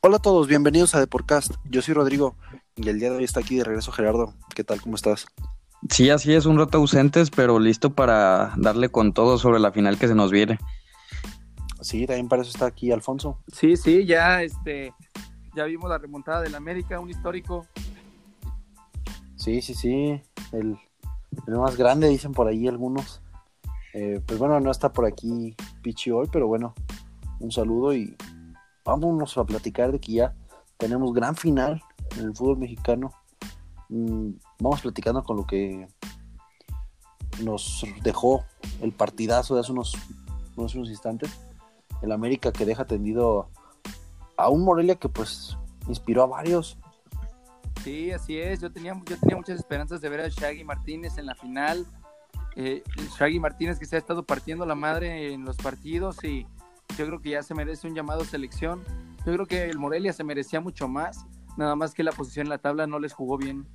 Hola 0.00 0.18
a 0.18 0.20
todos, 0.20 0.46
bienvenidos 0.46 0.94
a 0.94 1.00
Deporcast. 1.00 1.54
Yo 1.64 1.82
soy 1.82 1.92
Rodrigo 1.92 2.36
y 2.76 2.88
el 2.88 3.00
día 3.00 3.10
de 3.10 3.16
hoy 3.16 3.24
está 3.24 3.40
aquí 3.40 3.56
de 3.56 3.64
regreso 3.64 3.90
Gerardo. 3.90 4.32
¿Qué 4.54 4.62
tal? 4.62 4.80
¿Cómo 4.80 4.94
estás? 4.94 5.26
Sí, 5.90 6.08
así 6.10 6.32
es, 6.34 6.46
un 6.46 6.56
rato 6.56 6.78
ausentes, 6.78 7.30
pero 7.30 7.58
listo 7.58 7.92
para 7.92 8.54
darle 8.56 8.90
con 8.90 9.12
todo 9.12 9.38
sobre 9.38 9.58
la 9.58 9.72
final 9.72 9.98
que 9.98 10.06
se 10.06 10.14
nos 10.14 10.30
viene. 10.30 10.60
Sí, 11.80 12.06
también 12.06 12.28
para 12.28 12.42
eso 12.42 12.52
está 12.52 12.66
aquí 12.66 12.92
Alfonso. 12.92 13.40
Sí, 13.52 13.76
sí, 13.76 14.06
ya 14.06 14.40
este 14.40 14.94
ya 15.56 15.64
vimos 15.64 15.90
la 15.90 15.98
remontada 15.98 16.42
del 16.42 16.54
América, 16.54 17.00
un 17.00 17.10
histórico. 17.10 17.66
Sí, 19.34 19.60
sí, 19.62 19.74
sí, 19.74 20.22
el, 20.52 20.78
el 21.48 21.54
más 21.56 21.76
grande 21.76 22.08
dicen 22.08 22.30
por 22.30 22.46
ahí 22.46 22.68
algunos. 22.68 23.20
Eh, 23.94 24.20
pues 24.24 24.38
bueno, 24.38 24.60
no 24.60 24.70
está 24.70 24.92
por 24.92 25.06
aquí 25.06 25.56
Pichi 25.82 26.12
hoy, 26.12 26.28
pero 26.30 26.46
bueno, 26.46 26.72
un 27.40 27.50
saludo 27.50 27.92
y 27.92 28.16
vámonos 28.88 29.36
a 29.36 29.44
platicar 29.44 29.92
de 29.92 30.00
que 30.00 30.12
ya 30.12 30.34
tenemos 30.78 31.12
gran 31.12 31.36
final 31.36 31.82
en 32.16 32.24
el 32.24 32.34
fútbol 32.34 32.56
mexicano. 32.56 33.12
Mm, 33.90 34.30
vamos 34.60 34.80
platicando 34.80 35.22
con 35.22 35.36
lo 35.36 35.46
que 35.46 35.86
nos 37.42 37.84
dejó 38.02 38.44
el 38.80 38.92
partidazo 38.92 39.54
de 39.54 39.60
hace 39.60 39.72
unos, 39.72 39.94
unos, 40.56 40.74
instantes. 40.74 41.38
El 42.00 42.12
América 42.12 42.50
que 42.50 42.64
deja 42.64 42.86
tendido 42.86 43.50
a 44.38 44.48
un 44.48 44.64
Morelia 44.64 44.94
que 44.94 45.10
pues 45.10 45.58
inspiró 45.86 46.22
a 46.22 46.26
varios. 46.26 46.78
Sí, 47.84 48.10
así 48.10 48.38
es. 48.38 48.60
Yo 48.60 48.72
tenía, 48.72 48.94
yo 49.06 49.18
tenía 49.18 49.36
muchas 49.36 49.58
esperanzas 49.58 50.00
de 50.00 50.08
ver 50.08 50.20
a 50.20 50.28
Shaggy 50.28 50.64
Martínez 50.64 51.18
en 51.18 51.26
la 51.26 51.34
final. 51.34 51.86
Eh, 52.56 52.82
Shaggy 53.18 53.38
Martínez 53.38 53.78
que 53.78 53.84
se 53.84 53.96
ha 53.96 53.98
estado 53.98 54.24
partiendo 54.24 54.64
la 54.64 54.74
madre 54.74 55.34
en 55.34 55.44
los 55.44 55.56
partidos 55.58 56.24
y 56.24 56.46
yo 56.96 57.06
creo 57.06 57.20
que 57.20 57.30
ya 57.30 57.42
se 57.42 57.54
merece 57.54 57.86
un 57.86 57.94
llamado 57.94 58.22
a 58.22 58.24
selección. 58.24 58.82
Yo 59.26 59.32
creo 59.34 59.46
que 59.46 59.64
el 59.68 59.78
Morelia 59.78 60.12
se 60.12 60.24
merecía 60.24 60.60
mucho 60.60 60.88
más, 60.88 61.26
nada 61.56 61.76
más 61.76 61.92
que 61.94 62.02
la 62.02 62.12
posición 62.12 62.46
en 62.46 62.50
la 62.50 62.58
tabla 62.58 62.86
no 62.86 62.98
les 62.98 63.12
jugó 63.12 63.36
bien. 63.36 63.66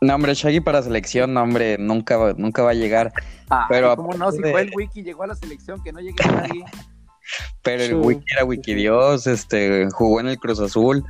No, 0.00 0.14
hombre, 0.14 0.34
Shaggy 0.34 0.60
para 0.60 0.82
selección, 0.82 1.32
no, 1.32 1.42
hombre, 1.42 1.78
nunca, 1.78 2.16
va- 2.16 2.34
nunca 2.36 2.62
va 2.62 2.70
a 2.70 2.74
llegar. 2.74 3.12
Ah, 3.48 3.66
Pero 3.68 3.96
¿cómo 3.96 4.12
no? 4.14 4.30
Si 4.30 4.40
fue 4.40 4.60
el 4.62 4.70
Wiki, 4.74 5.02
llegó 5.02 5.22
a 5.22 5.28
la 5.28 5.34
selección, 5.34 5.82
que 5.82 5.92
no 5.92 6.00
llegue 6.00 6.16
Shaggy. 6.22 6.64
Pero 7.62 7.82
el 7.82 7.88
Sí. 7.88 7.94
Wiki 7.94 8.24
era 8.34 8.44
Wikidios, 8.44 9.26
este, 9.26 9.88
jugó 9.90 10.20
en 10.20 10.28
el 10.28 10.38
Cruz 10.38 10.60
Azul. 10.60 11.04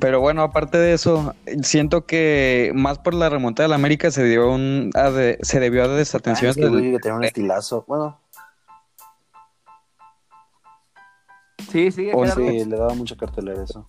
Pero 0.00 0.20
bueno, 0.20 0.42
aparte 0.42 0.78
de 0.78 0.92
eso, 0.92 1.34
siento 1.62 2.06
que 2.06 2.72
más 2.74 2.98
por 2.98 3.14
la 3.14 3.28
remontada 3.28 3.64
de 3.64 3.68
la 3.70 3.76
América 3.76 4.10
se 4.10 4.24
dio 4.24 4.50
un 4.50 4.90
a 4.94 5.10
de- 5.10 5.38
se 5.42 5.60
debió 5.60 5.82
a 5.82 5.86
Ah, 5.86 5.88
desatenciones 5.88 6.56
es 6.56 6.62
que 6.62 6.68
del- 6.68 6.72
Luis 6.80 6.92
que 6.94 6.98
tenía 7.00 7.16
un 7.18 7.24
estilazo. 7.24 7.84
Bueno, 7.86 8.20
Sí, 11.72 11.90
sí, 11.90 12.10
sí, 12.34 12.64
le 12.64 12.76
daba 12.76 12.94
mucha 12.94 13.16
cartelera 13.16 13.62
eso. 13.62 13.86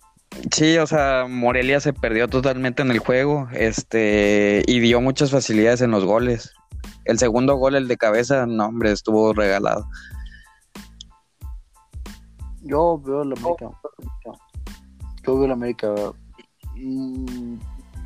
Sí, 0.52 0.76
o 0.78 0.86
sea, 0.86 1.26
Morelia 1.28 1.80
se 1.80 1.92
perdió 1.92 2.28
totalmente 2.28 2.82
en 2.82 2.90
el 2.90 2.98
juego, 2.98 3.48
este, 3.52 4.62
y 4.66 4.80
dio 4.80 5.00
muchas 5.00 5.30
facilidades 5.30 5.80
en 5.80 5.90
los 5.90 6.04
goles. 6.04 6.52
El 7.04 7.18
segundo 7.18 7.54
gol, 7.56 7.76
el 7.76 7.88
de 7.88 7.96
cabeza, 7.96 8.46
no, 8.46 8.66
hombre, 8.66 8.92
estuvo 8.92 9.32
regalado. 9.32 9.86
Yo 12.62 12.98
veo 12.98 13.24
la 13.24 13.34
América. 13.40 13.70
Yo 15.28 15.38
veo 15.38 15.46
la 15.48 15.52
América. 15.52 15.88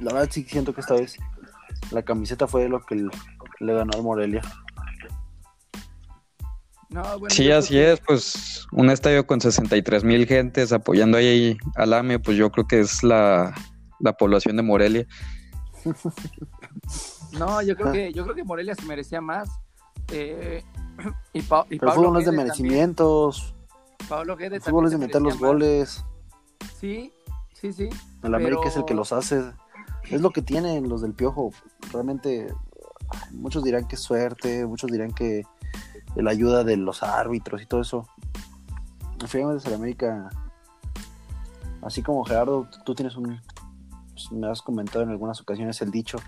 La 0.01 0.13
verdad 0.13 0.29
sí 0.29 0.43
siento 0.43 0.75
que 0.75 0.81
esta 0.81 0.95
vez 0.95 1.17
la 1.93 2.03
camiseta 2.03 2.49
fue 2.49 2.69
lo 2.69 2.85
que 2.85 2.97
le, 3.61 3.75
ganó 3.75 3.93
al 3.95 4.03
Morelia. 4.03 4.43
No, 6.89 7.03
bueno, 7.21 7.33
Sí, 7.33 7.49
así 7.53 7.75
que- 7.75 7.93
es, 7.93 8.01
pues 8.01 8.67
un 8.73 8.91
estadio 8.91 9.25
con 9.25 9.41
63 9.41 10.03
mil 10.03 10.27
gentes 10.27 10.73
apoyando 10.73 11.17
ahí 11.17 11.57
al 11.77 11.93
AME, 11.95 12.19
pues 12.19 12.37
yo 12.37 12.51
creo 12.51 12.67
que 12.67 12.81
es 12.81 13.05
la, 13.05 13.55
la 14.01 14.13
población 14.15 14.57
de 14.57 14.63
Morelia. 14.63 15.07
No, 17.39 17.63
yo 17.63 17.75
creo 17.77 17.93
que 17.93 18.13
yo 18.13 18.25
creo 18.25 18.35
que 18.37 18.45
Morelia 18.45 18.75
se 18.75 18.85
merecía 18.85 19.23
más. 19.23 19.49
Eh, 20.13 20.63
y, 21.33 21.41
Pa- 21.43 21.65
y 21.71 21.79
Pero 21.79 21.93
el 21.93 21.95
Pablo 21.95 21.95
fútbol 21.95 22.13
no 22.13 22.19
es 22.19 22.27
de 22.27 22.33
merecimientos. 22.33 23.55
también- 23.55 24.09
Pablo 24.09 24.37
Guede 24.37 24.57
El 24.57 24.63
fútbol 24.63 24.85
es 24.87 24.91
de 24.91 24.99
meter 24.99 25.23
los 25.23 25.41
más. 25.41 25.41
goles. 25.41 26.05
Sí, 26.83 27.13
sí, 27.55 27.73
sí. 27.73 27.89
El 28.25 28.35
América 28.35 28.63
es 28.67 28.77
el 28.77 28.85
que 28.85 28.93
los 28.95 29.13
hace. 29.13 29.41
Es 30.11 30.21
lo 30.21 30.31
que 30.31 30.43
tienen 30.43 30.89
los 30.89 31.01
del 31.01 31.15
Piojo. 31.15 31.53
Realmente, 31.93 32.53
muchos 33.31 33.63
dirán 33.63 33.87
que 33.87 33.95
es 33.95 34.01
suerte, 34.03 34.67
muchos 34.67 34.91
dirán 34.91 35.13
que 35.13 35.45
la 36.17 36.33
ayuda 36.33 36.65
de 36.65 36.77
los 36.77 37.05
árbitros 37.05 37.63
y 37.63 37.67
todo 37.67 37.81
eso. 37.83 38.09
Al 39.21 39.29
final 39.29 39.57
es 39.57 39.65
el 39.65 39.75
América. 39.75 40.29
Así 41.83 42.03
como 42.03 42.25
Gerardo, 42.25 42.69
tú 42.85 42.95
tienes 42.97 43.17
un. 43.17 43.41
pues, 44.13 44.33
me 44.33 44.49
has 44.49 44.61
comentado 44.61 45.03
en 45.05 45.11
algunas 45.11 45.41
ocasiones 45.41 45.81
el 45.83 45.93
dicho 45.93 46.19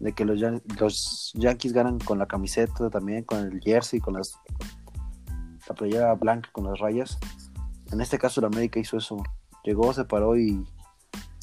de 0.00 0.12
que 0.12 0.26
los, 0.26 0.38
Yan- 0.38 0.62
los 0.78 1.32
Yankees 1.34 1.72
ganan 1.72 1.98
con 1.98 2.18
la 2.18 2.26
camiseta 2.26 2.90
también, 2.90 3.24
con 3.24 3.38
el 3.38 3.58
jersey, 3.60 4.00
con 4.00 4.14
las, 4.14 4.34
la 5.66 5.74
playera 5.74 6.12
blanca, 6.14 6.50
con 6.52 6.64
las 6.64 6.78
rayas. 6.78 7.18
En 7.90 8.02
este 8.02 8.18
caso, 8.18 8.40
el 8.40 8.46
América 8.46 8.78
hizo 8.78 8.98
eso. 8.98 9.16
Llegó, 9.64 9.92
se 9.92 10.04
paró 10.04 10.36
y 10.36 10.64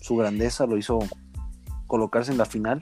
su 0.02 0.16
grandeza 0.16 0.66
lo 0.66 0.78
hizo 0.78 1.00
colocarse 1.88 2.32
en 2.32 2.38
la 2.38 2.46
final 2.46 2.82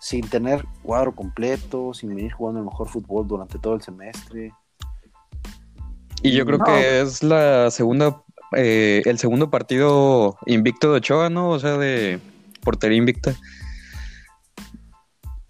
sin 0.00 0.28
tener 0.28 0.64
cuadro 0.82 1.14
completo, 1.14 1.94
sin 1.94 2.10
venir 2.10 2.32
jugando 2.32 2.60
el 2.60 2.66
mejor 2.66 2.88
fútbol 2.88 3.26
durante 3.26 3.58
todo 3.58 3.74
el 3.74 3.82
semestre. 3.82 4.52
Y 6.22 6.32
yo 6.32 6.44
creo 6.44 6.58
No. 6.58 6.64
que 6.64 7.00
es 7.00 7.22
la 7.22 7.70
segunda, 7.70 8.22
eh, 8.56 9.02
el 9.04 9.18
segundo 9.18 9.50
partido 9.50 10.36
invicto 10.46 10.90
de 10.90 10.98
Ochoa, 10.98 11.30
¿no? 11.30 11.50
O 11.50 11.58
sea, 11.58 11.78
de 11.78 12.20
portería 12.62 12.98
invicta. 12.98 13.34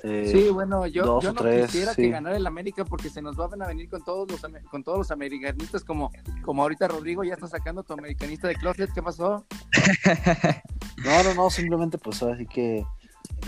Eh, 0.05 0.29
Sí, 0.33 0.49
bueno, 0.51 0.87
yo, 0.87 1.21
yo 1.21 1.33
no 1.33 1.41
tres, 1.41 1.67
quisiera 1.67 1.95
sí. 1.95 2.03
que 2.03 2.09
ganara 2.11 2.37
el 2.37 2.47
América 2.47 2.85
porque 2.85 3.09
se 3.09 3.23
nos 3.23 3.37
van 3.37 3.63
a 3.63 3.67
venir 3.69 3.89
con 3.89 4.03
todos 4.05 4.29
los 4.31 4.41
con 4.71 4.83
todos 4.83 4.99
los 4.99 5.11
americanistas 5.13 5.85
como 5.85 6.11
como 6.45 6.63
ahorita 6.63 6.89
Rodrigo 6.89 7.23
ya 7.23 7.35
está 7.35 7.47
sacando 7.47 7.85
tu 7.85 7.93
americanista 7.93 8.49
de 8.49 8.57
closet, 8.57 8.93
¿qué 8.93 9.03
pasó? 9.03 9.47
No, 11.05 11.23
no, 11.25 11.35
no, 11.35 11.51
simplemente 11.51 11.99
pues 11.99 12.23
ahora 12.23 12.37
sí 12.37 12.47
que 12.47 12.85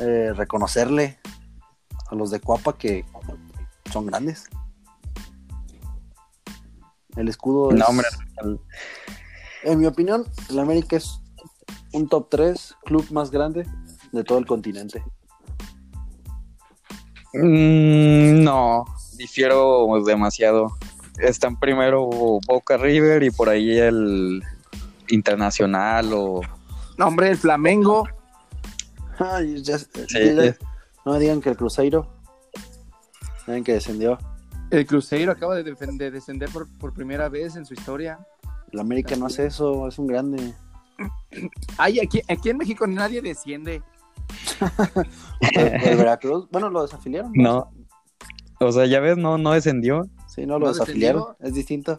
eh, 0.00 0.32
reconocerle 0.34 1.18
a 2.10 2.14
los 2.16 2.30
de 2.30 2.40
Cuapa 2.40 2.76
que 2.76 3.04
son 3.92 4.06
grandes. 4.06 4.46
El 7.16 7.28
escudo 7.28 7.70
es, 7.70 7.78
No, 7.78 7.84
hombre. 7.86 8.06
en 9.62 9.78
mi 9.78 9.86
opinión, 9.86 10.24
el 10.50 10.58
América 10.58 10.96
es 10.96 11.20
un 11.92 12.08
top 12.08 12.28
3 12.30 12.74
club 12.84 13.06
más 13.12 13.30
grande 13.30 13.66
de 14.10 14.24
todo 14.24 14.38
el 14.38 14.46
continente. 14.46 15.04
Mm, 17.34 18.42
no, 18.44 18.84
difiero 19.16 19.86
demasiado. 20.04 20.76
Están 21.18 21.58
primero 21.58 22.06
Boca 22.46 22.76
River 22.76 23.22
y 23.22 23.30
por 23.30 23.48
ahí 23.48 23.78
el 23.78 24.42
Internacional 25.08 26.12
o... 26.12 26.40
No, 26.96 27.06
hombre, 27.08 27.30
el 27.30 27.36
Flamengo. 27.36 28.08
Ay, 29.18 29.62
ya- 29.62 29.78
Sí, 29.78 29.88
ya- 30.08 30.52
sí. 30.52 30.58
no 31.04 31.12
me 31.12 31.18
digan 31.20 31.40
que 31.40 31.50
el 31.50 31.56
Cruzeiro, 31.56 32.08
saben 33.44 33.62
que 33.64 33.74
descendió. 33.74 34.18
El 34.70 34.86
Cruzeiro 34.86 35.30
acaba 35.30 35.54
de, 35.56 35.62
de 35.74 36.10
descender 36.10 36.48
por, 36.50 36.66
por 36.78 36.92
primera 36.94 37.28
vez 37.28 37.54
en 37.56 37.64
su 37.66 37.74
historia. 37.74 38.18
El 38.72 38.80
América 38.80 39.14
no 39.14 39.26
hace 39.26 39.46
eso, 39.46 39.86
es 39.86 39.98
un 39.98 40.06
grande. 40.08 40.52
Ay, 41.76 42.00
aquí, 42.00 42.22
aquí 42.28 42.50
en 42.50 42.56
México 42.56 42.86
nadie 42.86 43.22
desciende. 43.22 43.82
El, 45.54 45.96
Veracruz, 45.96 46.48
bueno, 46.50 46.70
lo 46.70 46.82
desafiliaron. 46.82 47.32
No. 47.34 47.70
O 48.60 48.72
sea, 48.72 48.86
ya 48.86 49.00
ves, 49.00 49.16
no, 49.16 49.36
no 49.38 49.52
descendió. 49.52 50.08
Sí, 50.28 50.46
no, 50.46 50.58
lo 50.58 50.66
¿No 50.66 50.72
desafiliaron, 50.72 51.22
descendió? 51.22 51.48
es 51.48 51.54
distinto. 51.54 51.98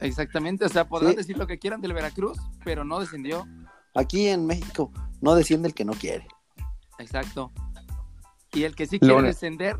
Exactamente, 0.00 0.64
o 0.64 0.68
sea, 0.68 0.88
podrán 0.88 1.12
Sí. 1.12 1.16
decir 1.18 1.38
lo 1.38 1.46
que 1.46 1.58
quieran 1.58 1.80
del 1.80 1.92
Veracruz, 1.92 2.38
pero 2.64 2.84
no 2.84 2.98
descendió. 3.00 3.46
Aquí 3.94 4.26
en 4.28 4.46
México 4.46 4.90
no 5.20 5.34
desciende 5.34 5.68
el 5.68 5.74
que 5.74 5.84
no 5.84 5.92
quiere. 5.92 6.26
Exacto. 6.98 7.52
Y 8.52 8.64
el 8.64 8.74
que 8.74 8.86
sí 8.86 8.98
quiere 8.98 9.22
descender, 9.22 9.78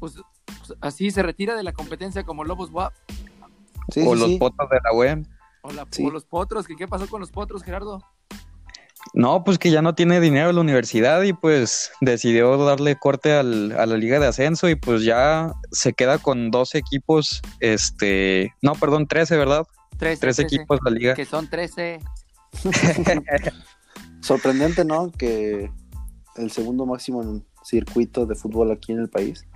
pues, 0.00 0.14
pues, 0.44 0.78
así 0.80 1.10
se 1.10 1.22
retira 1.22 1.54
de 1.54 1.62
la 1.62 1.72
competencia 1.72 2.24
como 2.24 2.44
Lobos 2.44 2.70
WAP 2.70 2.92
Sí, 3.92 4.00
o 4.06 4.14
sí, 4.14 4.20
los 4.20 4.28
sí. 4.30 4.38
potas 4.38 4.68
de 4.70 4.78
la 4.82 4.92
web. 4.92 5.26
o, 5.62 5.72
la- 5.72 5.86
Sí. 5.90 6.04
o 6.06 6.10
los 6.10 6.24
potros. 6.24 6.66
que 6.66 6.76
¿Qué 6.76 6.86
pasó 6.88 7.08
con 7.08 7.20
los 7.20 7.30
potros, 7.32 7.62
Gerardo? 7.64 8.00
No, 9.14 9.44
pues 9.44 9.58
que 9.58 9.70
ya 9.70 9.82
no 9.82 9.94
tiene 9.94 10.20
dinero 10.20 10.52
la 10.52 10.60
universidad 10.60 11.22
y 11.22 11.32
pues 11.32 11.90
decidió 12.00 12.56
darle 12.64 12.96
corte 12.96 13.32
al- 13.32 13.72
a 13.78 13.86
la 13.86 13.96
liga 13.96 14.18
de 14.18 14.26
ascenso 14.26 14.68
y 14.68 14.74
pues 14.74 15.04
ya 15.04 15.52
se 15.70 15.92
queda 15.92 16.18
con 16.18 16.50
dos 16.50 16.74
equipos, 16.74 17.40
este, 17.60 18.52
no, 18.62 18.74
perdón, 18.74 19.06
13, 19.06 19.36
¿verdad? 19.36 19.66
13, 19.98 20.20
Tres 20.20 20.36
13, 20.36 20.42
equipos 20.42 20.80
la 20.84 20.90
liga. 20.90 21.14
Que 21.14 21.24
son 21.24 21.48
13. 21.48 22.00
Sorprendente, 24.20 24.84
¿no? 24.84 25.10
Que 25.12 25.70
el 26.36 26.50
segundo 26.50 26.84
máximo 26.84 27.22
en 27.22 27.44
circuito 27.64 28.26
de 28.26 28.34
fútbol 28.34 28.70
aquí 28.70 28.92
en 28.92 29.00
el 29.00 29.08
país 29.08 29.46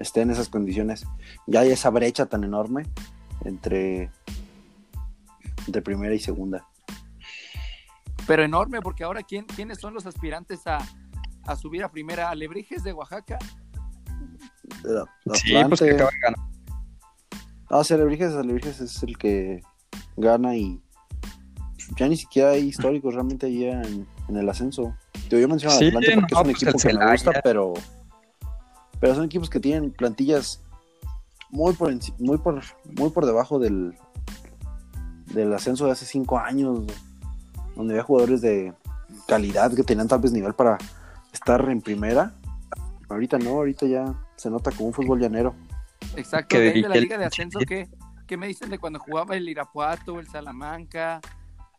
esté 0.00 0.22
en 0.22 0.30
esas 0.30 0.48
condiciones. 0.48 1.04
Ya 1.46 1.60
hay 1.60 1.70
esa 1.72 1.90
brecha 1.90 2.26
tan 2.26 2.44
enorme 2.44 2.84
entre 3.44 4.10
de 5.66 5.82
primera 5.82 6.14
y 6.14 6.20
segunda. 6.20 6.66
Pero 8.26 8.42
enorme, 8.42 8.80
porque 8.80 9.04
ahora, 9.04 9.22
¿quién, 9.22 9.44
¿quiénes 9.44 9.78
son 9.78 9.94
los 9.94 10.06
aspirantes 10.06 10.60
a, 10.66 10.78
subir 11.56 11.84
a 11.84 11.90
primera? 11.90 12.30
¿Alebrijes 12.30 12.82
de 12.82 12.92
Oaxaca? 12.92 13.38
sí, 15.34 15.54
pues 15.68 15.80
que 15.80 15.94
te 15.94 16.02
va 16.02 16.08
a 16.08 16.20
ganar. 16.22 16.54
No, 17.70 17.84
sí, 17.84 17.94
Alebrijes, 17.94 18.34
Alebrijes 18.34 18.80
es 18.80 19.02
el 19.02 19.18
que 19.18 19.62
gana 20.16 20.56
y 20.56 20.80
ya 21.96 22.08
ni 22.08 22.16
siquiera 22.16 22.50
hay 22.50 22.68
históricos 22.68 23.14
realmente 23.14 23.46
allí 23.46 23.66
en, 23.66 24.06
el 24.28 24.48
ascenso. 24.48 24.96
Te 25.28 25.36
voy 25.36 25.44
a 25.44 25.48
mencionar 25.48 25.78
sí, 25.78 25.86
Atlante 25.88 26.14
porque 26.14 26.34
es 26.34 26.38
un 26.38 26.44
pues 26.44 26.62
equipo 26.62 26.78
que 26.78 26.94
me 26.94 27.10
gusta, 27.12 27.32
pero, 27.42 27.74
pero 29.00 29.14
son 29.14 29.24
equipos 29.24 29.50
que 29.50 29.60
tienen 29.60 29.90
plantillas 29.90 30.62
muy 31.50 31.72
por, 31.74 31.92
muy 32.18 32.38
por, 32.38 32.62
muy 32.98 33.10
por 33.10 33.26
debajo 33.26 33.58
del, 33.58 33.94
del 35.26 35.52
ascenso 35.52 35.86
de 35.86 35.92
hace 35.92 36.06
cinco 36.06 36.38
años, 36.38 36.80
donde 37.76 37.94
había 37.94 38.04
jugadores 38.04 38.40
de 38.40 38.72
calidad 39.26 39.72
que 39.74 39.82
tenían 39.82 40.08
tal 40.08 40.20
vez 40.20 40.32
nivel 40.32 40.54
para 40.54 40.78
estar 41.32 41.68
en 41.68 41.80
primera. 41.80 42.34
Ahorita 43.08 43.38
no, 43.38 43.50
ahorita 43.50 43.86
ya 43.86 44.14
se 44.36 44.50
nota 44.50 44.70
como 44.70 44.88
un 44.88 44.92
fútbol 44.94 45.20
llanero. 45.20 45.54
Exacto, 46.16 46.58
de, 46.58 46.80
la 46.82 46.96
liga 46.96 47.18
de 47.18 47.24
ascenso, 47.24 47.58
¿qué, 47.66 47.88
¿qué 48.26 48.36
me 48.36 48.46
dicen 48.46 48.70
de 48.70 48.78
cuando 48.78 48.98
jugaba 48.98 49.36
el 49.36 49.48
Irapuato, 49.48 50.20
el 50.20 50.28
Salamanca? 50.28 51.20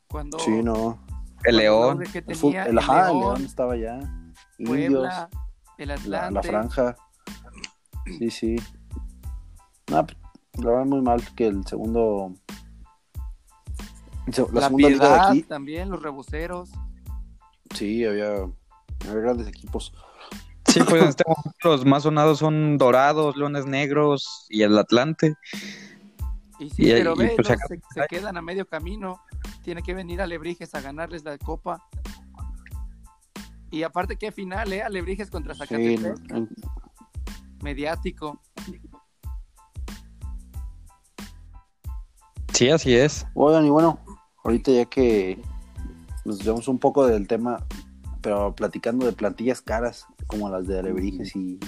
Cuando, 0.07 0.39
sí, 0.39 0.63
no. 0.63 0.99
El 1.43 1.57
León. 1.57 2.01
el, 2.13 2.75
León, 2.75 3.45
estaba 3.45 3.75
ya. 3.75 3.99
Puebla, 4.63 5.29
el 5.77 5.91
Atlante. 5.91 6.33
La, 6.33 6.43
franja. 6.43 6.95
Sí, 8.17 8.29
sí. 8.29 8.55
No, 9.91 10.05
la 10.57 10.69
verdad 10.69 10.85
muy 10.85 11.01
mal 11.01 11.21
que 11.35 11.47
el 11.47 11.65
segundo 11.65 12.33
la, 14.25 14.61
segunda 14.61 14.89
liga 14.89 15.09
de 15.09 15.19
aquí. 15.19 15.43
También, 15.43 15.89
los 15.89 16.01
reboceros. 16.01 16.69
Sí, 17.73 18.05
había, 18.05 18.43
había 19.07 19.21
grandes 19.21 19.47
equipos. 19.47 19.93
Sí, 20.67 20.81
pues 20.81 21.01
en 21.01 21.09
este 21.09 21.23
momento 21.27 21.57
los 21.63 21.85
más 21.85 22.03
sonados 22.03 22.39
son 22.39 22.77
Dorados, 22.77 23.37
Leones 23.37 23.65
Negros 23.65 24.45
y 24.49 24.63
el 24.63 24.77
Atlante. 24.77 25.35
Y 26.59 26.69
sí, 26.69 26.83
pero 26.85 27.15
ve, 27.15 27.33
pues, 27.35 27.47
se, 27.47 28.07
quedan 28.09 28.37
a 28.37 28.41
medio 28.41 28.67
camino. 28.67 29.21
Tiene 29.63 29.83
que 29.83 29.93
venir 29.93 30.21
a 30.21 30.27
Lebrijes 30.27 30.73
a 30.75 30.81
ganarles 30.81 31.23
la 31.23 31.37
copa. 31.37 31.87
Y 33.71 33.83
aparte, 33.83 34.15
qué 34.15 34.31
final, 34.31 34.71
¿eh? 34.71 34.81
Alebrijes 34.81 35.29
contra 35.29 35.53
Zacatepec. 35.53 36.17
Mediático. 37.61 38.41
Sí, 42.53 42.69
así 42.69 42.95
es. 42.95 43.27
Oigan, 43.33 43.65
y 43.65 43.69
bueno, 43.69 43.99
ahorita 44.45 44.71
ya 44.71 44.85
que 44.85 45.39
nos 46.23 46.39
llevamos 46.39 46.67
un 46.67 46.79
poco 46.79 47.05
del 47.05 47.27
tema, 47.27 47.65
pero 48.21 48.55
platicando 48.55 49.05
de 49.05 49.11
plantillas 49.11 49.61
caras 49.61 50.05
como 50.27 50.49
las 50.49 50.67
de 50.67 50.79
Alebrijes 50.79 51.35
y 51.35 51.59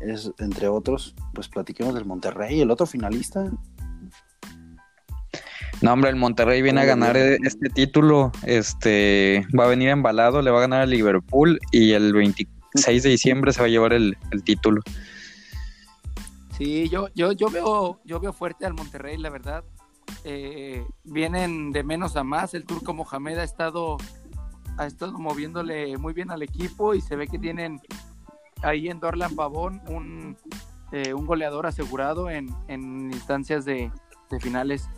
es, 0.00 0.30
entre 0.38 0.68
otros, 0.68 1.14
pues 1.32 1.48
platiquemos 1.48 1.94
del 1.94 2.04
Monterrey, 2.04 2.60
el 2.60 2.70
otro 2.70 2.86
finalista. 2.86 3.50
No, 5.80 5.92
hombre, 5.92 6.10
el 6.10 6.16
Monterrey 6.16 6.62
viene 6.62 6.82
a 6.82 6.84
ganar 6.84 7.16
este 7.16 7.68
título, 7.68 8.32
este 8.44 9.46
va 9.58 9.64
a 9.64 9.68
venir 9.68 9.88
embalado, 9.88 10.40
le 10.42 10.50
va 10.50 10.58
a 10.58 10.62
ganar 10.62 10.82
a 10.82 10.86
Liverpool 10.86 11.58
y 11.72 11.92
el 11.92 12.12
26 12.12 13.02
de 13.02 13.08
diciembre 13.08 13.52
se 13.52 13.60
va 13.60 13.66
a 13.66 13.70
llevar 13.70 13.92
el, 13.92 14.16
título. 14.44 14.82
Sí, 16.56 16.88
yo, 16.88 17.08
yo, 17.14 17.32
yo 17.32 17.48
veo, 17.50 18.00
yo 18.04 18.20
veo 18.20 18.32
fuerte 18.32 18.66
al 18.66 18.74
Monterrey, 18.74 19.16
la 19.18 19.30
verdad. 19.30 19.64
Eh, 20.24 20.86
vienen 21.04 21.70
de 21.70 21.84
menos 21.84 22.16
a 22.16 22.24
más. 22.24 22.54
El 22.54 22.64
turco 22.64 22.94
Mohamed 22.94 23.38
ha 23.38 23.44
estado, 23.44 23.98
ha 24.78 24.86
estado 24.86 25.12
moviéndole 25.18 25.96
muy 25.98 26.14
bien 26.14 26.30
al 26.30 26.42
equipo 26.42 26.94
y 26.94 27.02
se 27.02 27.14
ve 27.14 27.28
que 27.28 27.38
tienen 27.38 27.80
ahí 28.62 28.88
en 28.88 29.00
Dorlan 29.00 29.36
Pavón 29.36 29.82
un, 29.88 30.36
eh, 30.92 31.12
un 31.12 31.26
goleador 31.26 31.66
asegurado 31.66 32.30
en, 32.30 32.48
instancias 32.68 33.64
de, 33.64 33.90
finales. 34.40 34.88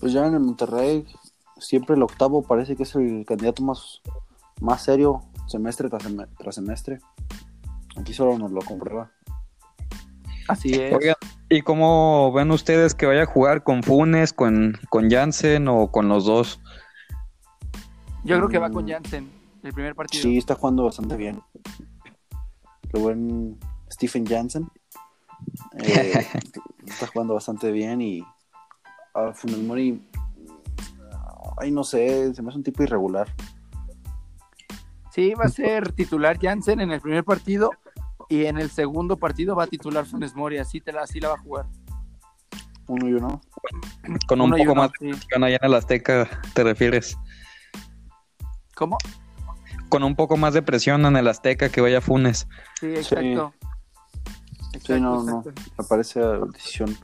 Pues 0.00 0.12
ya 0.12 0.26
en 0.26 0.34
el 0.34 0.40
Monterrey, 0.40 1.06
siempre 1.58 1.96
el 1.96 2.02
octavo 2.02 2.42
parece 2.42 2.76
que 2.76 2.84
es 2.84 2.94
el 2.94 3.24
candidato 3.26 3.64
más, 3.64 4.00
más 4.60 4.84
serio 4.84 5.22
semestre 5.48 5.88
tras, 5.88 6.54
semestre. 6.54 7.00
Aquí 7.96 8.12
solo 8.12 8.38
nos 8.38 8.52
lo 8.52 8.60
comprueba. 8.60 9.10
Así 10.46 10.72
es. 10.74 10.94
¿Y 11.50 11.62
cómo 11.62 12.32
ven 12.32 12.50
ustedes 12.50 12.94
que 12.94 13.06
vaya 13.06 13.22
a 13.22 13.26
jugar 13.26 13.62
con 13.62 13.82
Funes, 13.82 14.32
con, 14.32 14.78
con 14.90 15.10
Jansen 15.10 15.68
o 15.68 15.90
con 15.90 16.08
los 16.08 16.24
dos? 16.24 16.60
Yo 18.24 18.36
creo 18.36 18.48
que 18.48 18.58
va 18.58 18.70
con 18.70 18.84
mm. 18.84 18.88
Jansen, 18.88 19.30
el 19.62 19.72
primer 19.72 19.94
partido. 19.94 20.22
Sí, 20.22 20.36
está 20.36 20.54
jugando 20.54 20.84
bastante 20.84 21.16
bien. 21.16 21.40
Lo 22.92 23.00
buen 23.00 23.58
Stephen 23.90 24.26
Jansen. 24.26 24.68
Eh, 25.78 26.26
está 26.86 27.06
jugando 27.06 27.34
bastante 27.34 27.70
bien 27.70 28.00
y 28.00 28.22
a 29.14 29.32
Funes 29.32 29.58
Mori, 29.58 30.02
ay 31.58 31.70
no 31.70 31.84
sé, 31.84 32.34
se 32.34 32.42
me 32.42 32.48
hace 32.48 32.58
un 32.58 32.64
tipo 32.64 32.82
irregular. 32.82 33.28
Sí, 35.12 35.34
va 35.34 35.46
a 35.46 35.48
ser 35.48 35.92
titular 35.92 36.38
Jansen 36.38 36.80
en 36.80 36.92
el 36.92 37.00
primer 37.00 37.24
partido 37.24 37.70
y 38.28 38.44
en 38.44 38.58
el 38.58 38.70
segundo 38.70 39.16
partido 39.16 39.56
va 39.56 39.64
a 39.64 39.66
titular 39.66 40.04
Funes 40.04 40.34
Mori, 40.34 40.58
así, 40.58 40.80
te 40.80 40.92
la, 40.92 41.02
así 41.02 41.20
la 41.20 41.28
va 41.28 41.34
a 41.34 41.38
jugar. 41.38 41.66
Uno 42.86 43.08
y 43.08 43.12
uno. 43.14 43.40
Con 44.26 44.40
un 44.40 44.50
poco 44.50 44.74
más 44.74 44.90
de 44.92 45.10
presión 45.10 45.44
allá 45.44 45.58
en 45.60 45.66
el 45.66 45.74
Azteca, 45.74 46.28
¿te 46.54 46.64
refieres? 46.64 47.16
¿Cómo? 48.74 48.96
Con 49.88 50.04
un 50.04 50.14
poco 50.14 50.36
más 50.36 50.54
de 50.54 50.62
presión 50.62 51.04
en 51.06 51.16
el 51.16 51.28
Azteca 51.28 51.68
que 51.70 51.80
vaya 51.80 52.00
Funes. 52.00 52.46
Sí, 52.80 52.86
exacto. 52.86 53.52
Sí, 54.84 55.00
no, 55.00 55.22
no. 55.22 55.42
Me 55.78 55.84
parece 55.84 56.20
una 56.20 56.46
decisión 56.52 56.96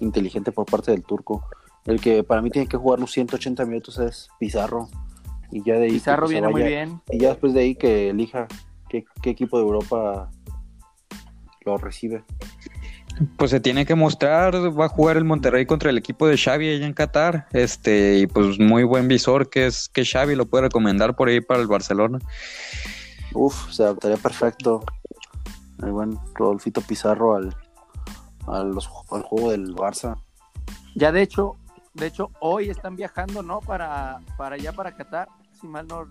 inteligente 0.00 0.52
por 0.52 0.66
parte 0.66 0.92
del 0.92 1.02
turco. 1.02 1.44
El 1.84 2.00
que 2.00 2.22
para 2.22 2.42
mí 2.42 2.50
tiene 2.50 2.68
que 2.68 2.76
jugar 2.76 3.00
los 3.00 3.12
180 3.12 3.64
minutos 3.64 3.98
es 3.98 4.28
Pizarro. 4.38 4.88
Y 5.50 5.62
ya 5.64 5.74
de 5.74 5.84
ahí 5.84 5.92
Pizarro 5.92 6.28
viene 6.28 6.48
muy 6.48 6.62
bien. 6.62 7.00
Y 7.10 7.18
ya 7.18 7.30
después 7.30 7.54
de 7.54 7.60
ahí 7.60 7.74
que 7.74 8.10
elija 8.10 8.46
qué, 8.88 9.04
qué 9.22 9.30
equipo 9.30 9.58
de 9.58 9.64
Europa 9.64 10.30
recibe. 11.76 12.24
Pues 13.36 13.50
se 13.50 13.58
tiene 13.58 13.84
que 13.84 13.94
mostrar, 13.94 14.54
va 14.78 14.84
a 14.84 14.88
jugar 14.88 15.16
el 15.16 15.24
Monterrey 15.24 15.66
contra 15.66 15.90
el 15.90 15.98
equipo 15.98 16.28
de 16.28 16.36
Xavi 16.36 16.68
allá 16.68 16.86
en 16.86 16.92
Qatar, 16.92 17.48
este, 17.52 18.18
y 18.18 18.26
pues 18.28 18.60
muy 18.60 18.84
buen 18.84 19.08
visor 19.08 19.50
que 19.50 19.66
es 19.66 19.88
que 19.88 20.04
Xavi 20.04 20.36
lo 20.36 20.46
puede 20.46 20.64
recomendar 20.64 21.16
por 21.16 21.28
ahí 21.28 21.40
para 21.40 21.60
el 21.60 21.66
Barcelona. 21.66 22.20
Uf, 23.34 23.72
se 23.72 23.82
adaptaría 23.82 24.16
perfecto 24.18 24.84
el 25.82 25.92
buen 25.92 26.18
Rodolfito 26.34 26.80
Pizarro 26.80 27.34
al, 27.34 27.56
al, 28.46 28.72
al 29.10 29.22
juego 29.22 29.50
del 29.50 29.74
Barça. 29.74 30.16
Ya 30.94 31.10
de 31.10 31.22
hecho, 31.22 31.56
de 31.94 32.06
hecho, 32.06 32.30
hoy 32.40 32.70
están 32.70 32.94
viajando, 32.94 33.42
¿no? 33.42 33.60
Para, 33.60 34.20
para 34.36 34.54
allá, 34.54 34.72
para 34.72 34.94
Qatar, 34.94 35.28
si 35.60 35.66
mal 35.66 35.88
no, 35.88 36.06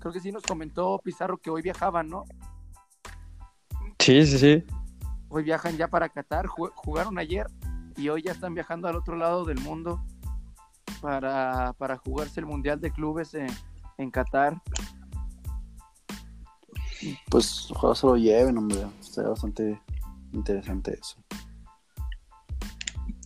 creo 0.00 0.12
que 0.12 0.20
sí 0.20 0.32
nos 0.32 0.42
comentó 0.42 1.00
Pizarro 1.04 1.38
que 1.38 1.50
hoy 1.50 1.62
viajaban, 1.62 2.08
¿no? 2.08 2.24
Sí, 4.00 4.26
sí, 4.26 4.38
sí 4.38 4.64
hoy 5.32 5.42
viajan 5.44 5.76
ya 5.78 5.88
para 5.88 6.10
Qatar, 6.10 6.46
jugaron 6.46 7.18
ayer 7.18 7.46
y 7.96 8.08
hoy 8.10 8.22
ya 8.22 8.32
están 8.32 8.54
viajando 8.54 8.86
al 8.86 8.96
otro 8.96 9.16
lado 9.16 9.44
del 9.44 9.58
mundo 9.60 10.04
para, 11.00 11.74
jugarse 12.04 12.40
el 12.40 12.46
Mundial 12.46 12.80
de 12.80 12.90
Clubes 12.90 13.32
en, 13.34 13.48
en 13.96 14.10
Qatar. 14.10 14.60
Pues 17.30 17.70
ojalá 17.70 17.94
se 17.94 18.06
lo 18.06 18.16
lleven, 18.16 18.58
hombre. 18.58 18.86
Está 19.00 19.22
bastante 19.28 19.80
interesante 20.32 20.98
eso. 21.00 21.16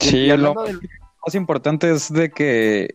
Sí, 0.01 0.29
lo 0.29 0.55
más 0.55 1.35
importante 1.35 1.91
es 1.91 2.11
de 2.13 2.31
que 2.31 2.95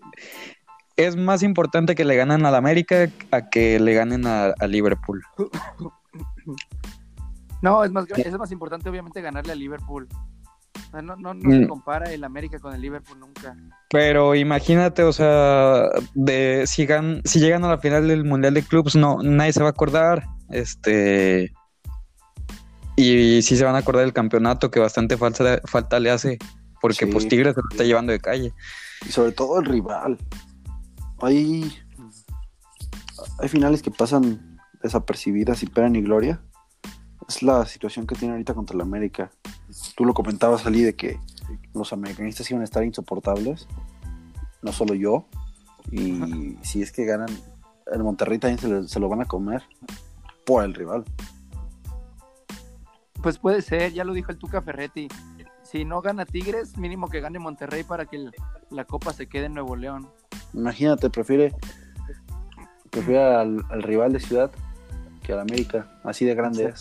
es 0.96 1.18
más 1.18 1.44
importante 1.44 1.96
que 1.96 2.06
le 2.06 2.16
ganen 2.16 2.46
al 2.46 2.56
América 2.56 3.10
a 3.32 3.50
que 3.50 3.78
le 3.80 3.94
ganen 3.94 4.26
a 4.26 4.54
Liverpool. 4.68 5.22
No, 7.62 7.84
es 7.84 7.92
más, 7.92 8.06
es 8.10 8.38
más 8.38 8.52
importante 8.52 8.90
obviamente 8.90 9.22
ganarle 9.22 9.54
a 9.54 9.56
Liverpool. 9.56 10.08
no, 10.94 11.16
no, 11.16 11.34
no 11.34 11.52
se 11.52 11.60
mm. 11.60 11.68
compara 11.68 12.12
el 12.12 12.24
América 12.24 12.60
con 12.60 12.74
el 12.74 12.82
Liverpool 12.82 13.20
nunca. 13.20 13.56
Pero 13.90 14.36
imagínate, 14.36 15.04
o 15.04 15.14
sea, 15.14 15.84
de 16.16 16.66
si, 16.66 16.88
si 17.24 17.40
llegan 17.40 17.64
a 17.64 17.70
la 17.70 17.78
final 17.78 18.08
del 18.08 18.26
Mundial 18.26 18.56
de 18.56 18.64
Clubs, 18.64 18.96
no, 18.96 19.22
nadie 19.22 19.54
se 19.54 19.62
va 19.62 19.68
a 19.68 19.72
acordar. 19.72 20.26
Este. 20.50 21.54
Y 22.98 23.42
sí 23.44 23.56
se 23.56 23.64
van 23.64 23.76
a 23.76 23.80
acordar 23.80 24.04
del 24.04 24.14
campeonato 24.14 24.70
que 24.70 24.80
bastante 24.80 25.18
falta, 25.18 25.62
falta 25.66 26.00
le 26.00 26.10
hace. 26.10 26.40
Porque 26.82 27.06
pues 27.06 27.28
Tigres 27.28 27.54
se 27.54 27.62
lo 27.62 27.68
está 27.70 27.84
llevando 27.84 28.12
de 28.12 28.20
calle. 28.20 28.54
Y 29.08 29.12
sobre 29.12 29.32
todo 29.34 29.60
el 29.60 29.66
rival. 29.66 30.18
Hay. 31.22 31.78
Hay 33.38 33.50
finales 33.50 33.84
que 33.84 33.92
pasan 33.92 34.60
desapercibidas 34.82 35.62
y 35.62 35.68
pena 35.68 35.90
ni 35.90 36.02
gloria 36.02 36.42
es 37.32 37.44
la 37.44 37.66
situación 37.66 38.06
que 38.06 38.16
tiene 38.16 38.34
ahorita 38.34 38.54
contra 38.54 38.76
el 38.76 38.82
América. 38.82 39.32
Tú 39.96 40.06
lo 40.06 40.14
comentabas, 40.14 40.66
Ali, 40.66 40.82
de 40.84 40.96
que 40.96 41.20
los 41.74 41.92
americanistas 41.94 42.50
iban 42.52 42.62
a 42.62 42.66
estar 42.66 42.84
insoportables, 42.84 43.68
no 44.62 44.72
solo 44.72 44.94
yo, 44.94 45.26
y 45.92 46.58
si 46.62 46.82
es 46.82 46.92
que 46.92 47.06
ganan, 47.06 47.30
el 47.92 48.04
Monterrey 48.04 48.38
también 48.38 48.60
se, 48.60 48.68
le- 48.68 48.88
se 48.88 49.00
lo 49.00 49.10
van 49.10 49.22
a 49.22 49.26
comer 49.26 49.64
por 50.46 50.64
el 50.64 50.74
rival. 50.74 51.04
Pues 53.22 53.38
puede 53.38 53.62
ser, 53.62 53.94
ya 53.94 54.04
lo 54.04 54.14
dijo 54.14 54.32
el 54.32 54.38
Tuca 54.38 54.62
Ferretti. 54.62 55.08
Si 55.64 55.86
no 55.86 56.02
gana 56.02 56.26
Tigres, 56.26 56.78
mínimo 56.78 57.08
que 57.10 57.22
gane 57.22 57.40
Monterrey 57.40 57.84
para 57.84 58.06
que 58.06 58.18
el- 58.18 58.32
la 58.70 58.86
copa 58.86 59.14
se 59.14 59.28
quede 59.28 59.46
en 59.46 59.54
Nuevo 59.54 59.76
León. 59.76 60.10
Imagínate, 60.54 61.10
prefiere, 61.10 61.54
prefiere 62.90 63.24
al, 63.36 63.64
al 63.70 63.84
rival 63.84 64.12
de 64.14 64.20
ciudad 64.20 64.52
que 65.24 65.34
al 65.34 65.40
América, 65.40 66.00
así 66.04 66.26
de 66.26 66.34
grande 66.36 66.66
es. 66.66 66.80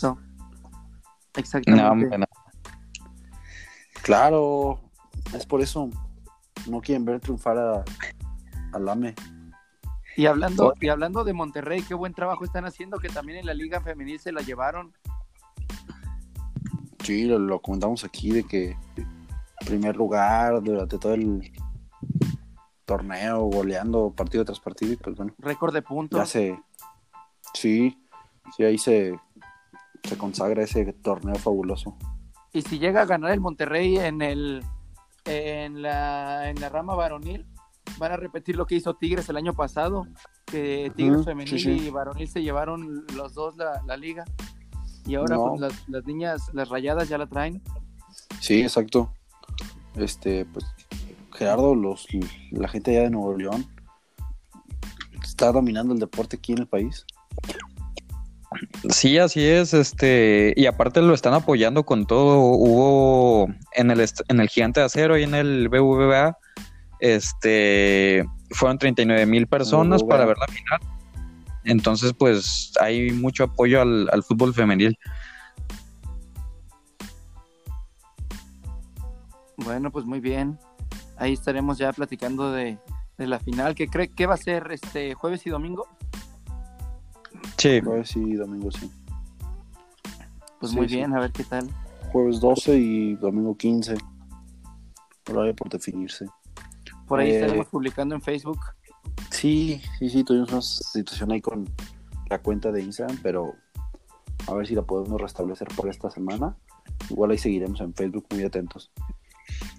Exactamente. 1.35 1.83
No, 1.83 1.91
hombre, 1.91 2.17
no. 2.17 2.25
Claro, 4.01 4.81
es 5.33 5.45
por 5.45 5.61
eso 5.61 5.89
no 6.67 6.81
quieren 6.81 7.05
ver 7.05 7.19
triunfar 7.19 7.57
a, 7.57 7.83
al 8.73 8.89
AME. 8.89 9.15
Y 10.17 10.25
hablando, 10.25 10.73
y 10.81 10.89
hablando 10.89 11.23
de 11.23 11.33
Monterrey, 11.33 11.83
qué 11.83 11.93
buen 11.93 12.13
trabajo 12.13 12.43
están 12.43 12.65
haciendo, 12.65 12.99
que 12.99 13.09
también 13.09 13.39
en 13.39 13.45
la 13.45 13.53
Liga 13.53 13.79
Femenil 13.81 14.19
se 14.19 14.31
la 14.31 14.41
llevaron. 14.41 14.93
Sí, 17.03 17.25
lo, 17.25 17.39
lo 17.39 17.61
comentamos 17.61 18.03
aquí 18.03 18.31
de 18.31 18.43
que 18.43 18.75
primer 19.65 19.95
lugar 19.95 20.61
durante 20.61 20.97
todo 20.97 21.13
el 21.13 21.51
torneo, 22.85 23.43
goleando 23.43 24.11
partido 24.11 24.43
tras 24.43 24.59
partido, 24.59 24.93
y 24.93 24.97
pues 24.97 25.15
bueno, 25.15 25.33
Récord 25.37 25.73
de 25.73 25.81
ya 25.81 25.87
puntos. 25.87 26.29
se. 26.29 26.59
Sí, 27.53 27.97
sí, 28.55 28.63
ahí 28.63 28.77
se, 28.77 29.17
se 30.03 30.17
consagra 30.17 30.63
ese 30.63 30.93
torneo 30.93 31.35
fabuloso. 31.35 31.97
Y 32.53 32.61
si 32.61 32.79
llega 32.79 33.01
a 33.01 33.05
ganar 33.05 33.31
el 33.31 33.39
Monterrey 33.39 33.97
en 33.97 34.21
el 34.21 34.63
en 35.25 35.81
la, 35.81 36.49
en 36.49 36.59
la 36.59 36.69
rama 36.69 36.95
varonil, 36.95 37.45
van 37.97 38.11
a 38.11 38.17
repetir 38.17 38.55
lo 38.55 38.65
que 38.65 38.75
hizo 38.75 38.95
Tigres 38.95 39.29
el 39.29 39.37
año 39.37 39.53
pasado, 39.53 40.07
que 40.45 40.91
Tigres 40.95 41.23
femenil 41.25 41.59
sí, 41.59 41.59
sí. 41.59 41.87
y 41.87 41.89
varonil 41.91 42.27
se 42.27 42.41
llevaron 42.41 43.05
los 43.15 43.33
dos 43.35 43.55
la, 43.55 43.81
la 43.85 43.97
liga. 43.97 44.25
Y 45.05 45.15
ahora 45.15 45.35
No. 45.35 45.49
pues, 45.49 45.61
las, 45.61 45.89
las 45.89 46.05
niñas, 46.05 46.49
las 46.53 46.69
rayadas 46.69 47.07
ya 47.09 47.17
la 47.17 47.27
traen. 47.27 47.61
Sí, 48.39 48.61
exacto. 48.61 49.13
Este, 49.95 50.45
pues, 50.45 50.65
Gerardo, 51.33 51.75
los, 51.75 52.07
la 52.51 52.67
gente 52.67 52.91
allá 52.91 53.03
de 53.03 53.09
Nuevo 53.11 53.37
León 53.37 53.65
está 55.23 55.51
dominando 55.51 55.93
el 55.93 55.99
deporte 55.99 56.37
aquí 56.37 56.53
en 56.53 56.59
el 56.59 56.67
país. 56.67 57.05
Sí, 58.89 59.19
así 59.19 59.45
es, 59.45 59.73
este, 59.73 60.53
y 60.55 60.65
aparte 60.65 61.01
lo 61.01 61.13
están 61.13 61.33
apoyando 61.33 61.85
con 61.85 62.07
todo. 62.07 62.39
Hubo 62.39 63.47
en 63.73 63.91
el 63.91 64.03
en 64.27 64.39
el 64.39 64.49
Gigante 64.49 64.79
de 64.79 64.87
Acero 64.87 65.17
y 65.17 65.23
en 65.23 65.35
el 65.35 65.69
BBVA, 65.69 66.37
este, 66.99 68.25
fueron 68.49 68.79
39 68.79 69.25
mil 69.27 69.45
personas 69.45 70.01
BBVA. 70.01 70.09
para 70.09 70.25
ver 70.25 70.37
la 70.37 70.47
final. 70.47 70.79
Entonces, 71.63 72.13
pues, 72.17 72.73
hay 72.81 73.11
mucho 73.11 73.43
apoyo 73.43 73.81
al, 73.81 74.09
al 74.11 74.23
fútbol 74.23 74.53
femenil. 74.53 74.97
Bueno, 79.57 79.91
pues 79.91 80.05
muy 80.05 80.19
bien. 80.19 80.57
Ahí 81.17 81.33
estaremos 81.33 81.77
ya 81.77 81.93
platicando 81.93 82.51
de, 82.51 82.79
de 83.19 83.27
la 83.27 83.39
final. 83.39 83.75
¿Qué 83.75 83.87
cree 83.87 84.07
que 84.07 84.25
va 84.25 84.33
a 84.33 84.37
ser 84.37 84.71
este 84.71 85.13
jueves 85.13 85.45
y 85.45 85.51
domingo? 85.51 85.87
Sí, 87.61 87.79
Jueves 87.79 88.15
y 88.15 88.33
domingo, 88.33 88.71
sí. 88.71 88.89
Pues 90.59 90.71
Sí, 90.71 90.77
muy 90.77 90.89
sí. 90.89 90.95
bien, 90.95 91.13
a 91.15 91.19
ver 91.19 91.31
qué 91.31 91.43
tal. 91.43 91.69
Jueves 92.11 92.39
12 92.39 92.75
y 92.75 93.15
domingo 93.15 93.55
15. 93.55 93.95
Horario 95.29 95.55
por 95.55 95.69
definirse. 95.69 96.25
Por 97.07 97.19
ahí 97.19 97.29
Eh, 97.29 97.39
estaremos 97.41 97.67
publicando 97.67 98.15
en 98.15 98.21
Facebook. 98.21 98.59
Sí, 99.29 99.79
sí, 99.99 100.09
sí, 100.09 100.23
tuvimos 100.23 100.51
una 100.51 100.61
situación 100.61 101.31
ahí 101.31 101.41
con 101.41 101.69
la 102.31 102.39
cuenta 102.39 102.71
de 102.71 102.81
Instagram, 102.81 103.19
pero 103.21 103.53
a 104.47 104.53
ver 104.55 104.65
si 104.65 104.73
la 104.73 104.81
podemos 104.81 105.21
restablecer 105.21 105.67
por 105.75 105.87
esta 105.87 106.09
semana. 106.09 106.55
Igual 107.11 107.29
ahí 107.29 107.37
seguiremos 107.37 107.79
en 107.81 107.93
Facebook 107.93 108.25
muy 108.31 108.43
atentos. 108.43 108.91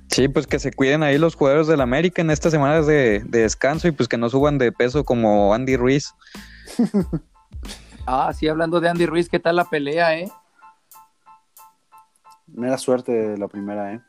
sí, 0.09 0.29
pues 0.29 0.47
que 0.47 0.59
se 0.61 0.73
cuiden 0.73 1.03
ahí 1.03 1.19
los 1.19 1.35
jugadores 1.35 1.67
del 1.67 1.81
América 1.81 2.23
en 2.23 2.31
estas 2.31 2.53
semanas 2.53 2.87
de, 2.87 3.25
de 3.27 3.41
descanso 3.41 3.89
y 3.89 3.93
pues 3.93 4.09
que 4.09 4.19
no 4.19 4.29
suban 4.31 4.59
de 4.59 4.71
peso 4.71 5.05
como 5.05 5.53
Andy 5.53 5.77
Ruiz. 5.77 6.15
Ah, 8.07 8.33
sí, 8.33 8.49
hablando 8.49 8.81
de 8.81 8.89
Andy 8.89 9.07
Ruiz, 9.07 9.29
¿qué 9.29 9.39
tal 9.39 9.57
la 9.57 9.65
pelea, 9.65 10.19
eh? 10.19 10.31
Mera 12.47 12.77
suerte 12.77 13.37
la 13.39 13.49
primera, 13.49 13.93
¿eh? 13.93 14.01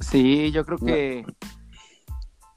Sí, 0.00 0.50
yo 0.52 0.64
creo 0.64 0.78
que 0.78 1.24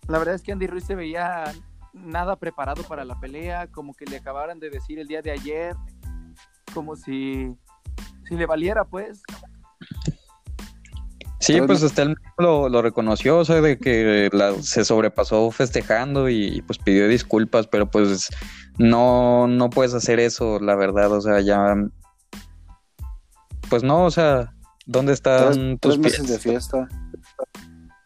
la 0.08 0.18
verdad 0.18 0.36
es 0.36 0.42
que 0.42 0.52
Andy 0.52 0.68
Ruiz 0.68 0.86
se 0.86 0.96
veía 0.96 1.46
nada 1.94 2.36
preparado 2.36 2.84
para 2.84 3.06
la 3.06 3.20
pelea, 3.20 3.68
como 3.68 3.94
que 3.94 4.06
le 4.06 4.18
acabaran 4.18 4.60
de 4.60 4.70
decir 4.70 5.00
el 5.00 5.08
día 5.08 5.22
de 5.22 5.32
ayer, 5.32 5.76
como 6.74 6.96
si, 6.96 7.56
si 8.28 8.36
le 8.36 8.46
valiera, 8.46 8.84
pues. 8.86 9.22
Sí, 11.40 11.60
pues 11.62 11.82
hasta 11.84 12.02
él 12.02 12.16
lo, 12.38 12.68
lo 12.68 12.82
reconoció, 12.82 13.38
o 13.38 13.46
sea, 13.46 13.62
de 13.62 13.78
que 13.78 14.30
la- 14.34 14.62
se 14.62 14.84
sobrepasó 14.84 15.50
festejando 15.52 16.28
y 16.30 16.62
pues 16.64 16.78
pidió 16.80 17.08
disculpas, 17.08 17.68
pero 17.68 17.90
pues 17.90 18.30
no, 18.78 19.48
no 19.48 19.70
puedes 19.70 19.94
hacer 19.94 20.20
eso, 20.20 20.60
la 20.60 20.76
verdad, 20.76 21.12
o 21.14 21.22
sea, 21.22 21.40
ya... 21.40 21.76
Pues 23.70 23.84
no, 23.84 24.04
o 24.06 24.12
sea, 24.12 24.54
¿dónde 24.86 25.14
están 25.14 25.54
Tres, 25.54 25.80
tus 25.80 25.92
tres 25.94 26.00
meses 26.00 26.20
pies? 26.20 26.30
de 26.32 26.40
fiesta. 26.40 26.88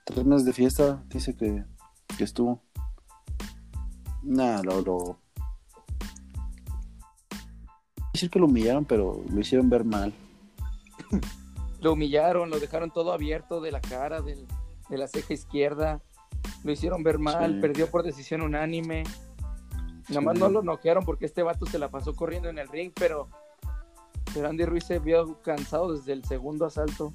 Tres 0.05 0.25
meses 0.25 0.45
de 0.45 0.53
fiesta, 0.53 1.03
dice 1.09 1.35
que, 1.35 1.63
que 2.17 2.23
estuvo. 2.23 2.61
Nada, 4.21 4.61
lo, 4.63 4.81
lo. 4.81 5.19
Decir 8.13 8.29
que 8.29 8.39
lo 8.39 8.45
humillaron, 8.45 8.85
pero 8.85 9.23
lo 9.29 9.39
hicieron 9.39 9.69
ver 9.69 9.85
mal. 9.85 10.13
Lo 11.83 11.93
humillaron, 11.93 12.49
lo 12.49 12.59
dejaron 12.59 12.89
todo 12.91 13.11
abierto 13.13 13.61
de 13.61 13.71
la 13.71 13.81
cara, 13.81 14.21
del- 14.21 14.47
de 14.89 14.97
la 14.97 15.07
ceja 15.07 15.33
izquierda, 15.33 16.01
lo 16.63 16.71
hicieron 16.71 17.03
ver 17.03 17.19
mal, 17.19 17.55
Sí. 17.55 17.61
perdió 17.61 17.91
por 17.91 18.03
decisión 18.03 18.41
unánime. 18.41 19.03
Nada 20.09 20.21
más 20.21 20.33
Sí. 20.35 20.39
no 20.39 20.49
lo 20.49 20.61
noquearon 20.63 21.03
porque 21.05 21.25
este 21.25 21.43
vato 21.43 21.65
se 21.65 21.77
la 21.79 21.89
pasó 21.89 22.15
corriendo 22.15 22.49
en 22.49 22.57
el 22.57 22.67
ring, 22.69 22.91
pero, 22.95 23.29
pero 24.33 24.47
Andy 24.49 24.65
Ruiz 24.65 24.85
se 24.85 24.99
vio 24.99 25.41
cansado 25.41 25.93
desde 25.93 26.13
el 26.13 26.23
segundo 26.25 26.65
asalto. 26.65 27.13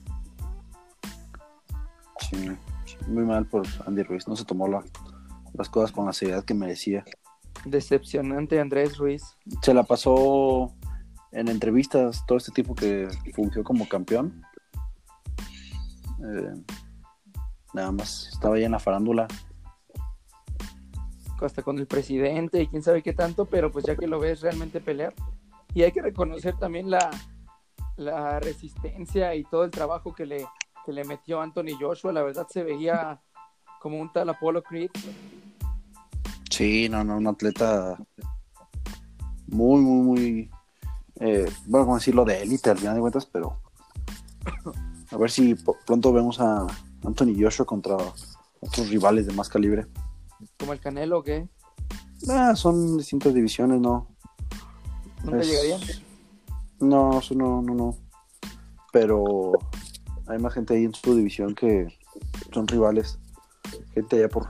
Sí, 2.21 2.51
muy 3.07 3.25
mal 3.25 3.47
por 3.47 3.67
Andy 3.87 4.03
Ruiz. 4.03 4.27
No 4.29 4.37
se 4.37 4.45
tomó 4.45 4.69
la- 4.69 4.85
las 5.55 5.69
cosas 5.69 5.93
con 5.93 6.07
la 6.07 6.13
seriedad 6.13 6.45
que 6.45 6.55
merecía. 6.55 7.05
Decepcionante 7.65 8.61
Andrés 8.61 8.99
Ruiz. 8.99 9.23
Se 9.63 9.75
la 9.75 9.83
pasó 9.83 10.73
en 11.33 11.49
entrevistas 11.49 12.25
todo 12.27 12.39
este 12.39 12.53
tipo 12.53 12.75
que 12.75 13.09
fungió 13.35 13.65
como 13.65 13.89
campeón. 13.89 14.43
Eh, 16.21 16.55
nada 17.75 17.93
más 17.93 18.29
estaba 18.33 18.57
ahí 18.57 18.65
en 18.65 18.73
la 18.73 18.79
farándula. 18.79 19.27
hasta 21.41 21.63
con 21.63 21.79
el 21.79 21.87
presidente 21.87 22.61
y 22.61 22.67
quién 22.67 22.83
sabe 22.83 23.03
qué 23.03 23.13
tanto, 23.13 23.45
pero 23.45 23.71
pues 23.71 23.85
ya 23.85 23.95
que 23.95 24.09
lo 24.09 24.19
ves 24.19 24.41
realmente 24.41 24.81
pelear. 24.81 25.15
Y 25.73 25.83
hay 25.83 25.93
que 25.93 26.03
reconocer 26.03 26.57
también 26.59 26.91
la, 26.91 27.11
la 27.97 28.41
resistencia 28.41 29.35
y 29.35 29.45
todo 29.45 29.65
el 29.65 29.71
trabajo 29.71 30.13
que 30.13 30.27
le, 30.27 30.47
que 30.85 30.93
le 30.93 31.05
metió 31.05 31.41
Anthony 31.41 31.77
Joshua. 31.79 32.13
La 32.13 32.23
verdad 32.23 32.47
se 32.49 32.65
veía 32.65 33.21
como 33.81 34.01
un 34.01 34.13
tal 34.13 34.29
Apollo 34.31 34.63
Creed. 34.63 34.91
Sí, 36.51 36.89
no, 36.89 37.05
no, 37.05 37.19
un 37.19 37.27
atleta 37.29 37.97
muy, 39.47 39.81
muy, 39.81 40.03
muy, 40.03 40.51
eh, 41.21 41.47
bueno, 41.67 41.87
como 41.87 41.97
decirlo, 41.97 42.25
de 42.25 42.43
élite 42.43 42.71
al 42.71 42.79
final 42.79 42.95
de 42.95 43.01
cuentas, 43.01 43.27
pero 43.27 43.61
a 45.11 45.17
ver 45.17 45.31
si 45.31 45.55
pronto 45.87 46.13
vemos 46.13 46.41
a 46.41 46.67
Anthony 47.05 47.35
Joshua 47.39 47.65
contra 47.67 47.97
otros 48.61 48.89
rivales 48.89 49.27
de 49.27 49.33
más 49.33 49.49
calibre. 49.49 49.87
Como 50.59 50.73
el 50.73 50.81
Canelo, 50.81 51.23
que 51.23 51.49
Ah, 52.29 52.55
son 52.57 52.97
distintas 52.99 53.33
divisiones, 53.33 53.81
¿no? 53.81 54.09
nunca 55.25 55.39
Es- 55.41 55.47
llegarían. 55.49 55.81
No, 56.81 57.19
eso 57.19 57.35
no, 57.35 57.63
no, 57.63 57.75
no. 57.75 57.97
Pero 58.93 59.53
hay 60.27 60.39
más 60.39 60.55
gente 60.55 60.75
ahí 60.75 60.85
en 60.85 60.95
su 60.95 61.15
división 61.15 61.55
que 61.55 61.89
son 62.53 62.67
rivales. 62.69 63.19
Gente 63.95 64.17
allá 64.17 64.29
por, 64.29 64.49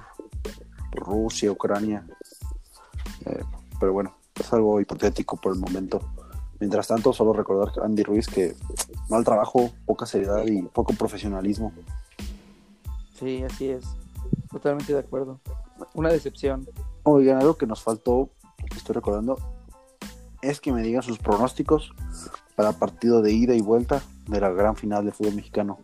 por 0.93 1.03
Rusia, 1.07 1.51
Ucrania. 1.53 2.07
Eh, 3.27 3.43
pero 3.81 3.93
bueno, 3.93 4.15
es 4.35 4.53
algo 4.53 4.81
hipotético 4.81 5.37
por 5.37 5.53
el 5.55 5.59
momento. 5.61 6.01
Mientras 6.61 6.89
tanto, 6.89 7.13
solo 7.13 7.33
recordar 7.33 7.73
a 7.81 7.85
Andy 7.85 8.03
Ruiz 8.03 8.27
que 8.27 8.55
mal 9.09 9.25
trabajo, 9.25 9.71
poca 9.87 10.07
seriedad 10.07 10.45
y 10.45 10.63
poco 10.63 10.93
profesionalismo. 10.95 11.73
Sí, 13.15 13.43
así 13.45 13.69
es. 13.69 13.85
Totalmente 14.51 14.93
de 14.93 15.01
acuerdo. 15.01 15.41
Una 15.95 16.11
decepción. 16.11 16.69
Oigan, 17.05 17.39
algo 17.39 17.57
que 17.57 17.67
nos 17.67 17.83
faltó, 17.83 18.31
que 18.71 18.77
estoy 18.77 18.95
recordando, 18.95 19.39
es 20.43 20.61
que 20.61 20.73
me 20.73 20.83
digan 20.83 21.03
sus 21.03 21.19
pronósticos 21.19 21.93
para 22.57 22.73
partido 22.73 23.23
de 23.23 23.33
ida 23.33 23.55
y 23.55 23.61
vuelta 23.61 24.03
de 24.27 24.41
la 24.41 24.51
gran 24.51 24.77
final 24.77 25.05
de 25.05 25.13
fútbol 25.13 25.35
mexicano. 25.35 25.79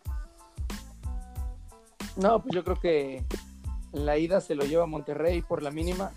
No, 2.17 2.43
pues 2.43 2.55
yo 2.55 2.65
creo 2.65 2.79
que 2.79 3.25
la 3.93 4.19
ida 4.19 4.41
se 4.41 4.55
lo 4.55 4.65
lleva 4.65 4.87
Monterrey 4.87 5.43
por 5.43 5.63
la 5.63 5.71
mínima. 5.71 6.11